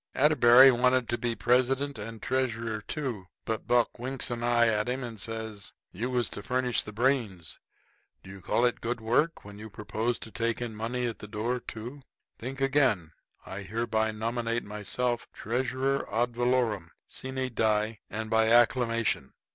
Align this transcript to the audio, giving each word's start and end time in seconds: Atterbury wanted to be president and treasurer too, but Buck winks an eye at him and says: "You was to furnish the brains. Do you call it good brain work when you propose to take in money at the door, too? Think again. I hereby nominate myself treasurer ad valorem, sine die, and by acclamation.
Atterbury 0.15 0.71
wanted 0.71 1.07
to 1.09 1.17
be 1.19 1.35
president 1.35 1.99
and 1.99 2.23
treasurer 2.23 2.81
too, 2.81 3.27
but 3.45 3.67
Buck 3.67 3.99
winks 3.99 4.31
an 4.31 4.43
eye 4.43 4.65
at 4.65 4.89
him 4.89 5.03
and 5.03 5.19
says: 5.19 5.73
"You 5.91 6.09
was 6.09 6.27
to 6.31 6.41
furnish 6.41 6.81
the 6.81 6.91
brains. 6.91 7.59
Do 8.23 8.31
you 8.31 8.41
call 8.41 8.65
it 8.65 8.81
good 8.81 8.97
brain 8.97 9.07
work 9.07 9.45
when 9.45 9.59
you 9.59 9.69
propose 9.69 10.17
to 10.17 10.31
take 10.31 10.59
in 10.59 10.75
money 10.75 11.05
at 11.05 11.19
the 11.19 11.27
door, 11.27 11.59
too? 11.59 12.01
Think 12.39 12.61
again. 12.61 13.11
I 13.45 13.61
hereby 13.61 14.11
nominate 14.11 14.63
myself 14.63 15.27
treasurer 15.33 16.11
ad 16.11 16.35
valorem, 16.35 16.89
sine 17.05 17.51
die, 17.53 17.99
and 18.09 18.27
by 18.31 18.49
acclamation. 18.51 19.33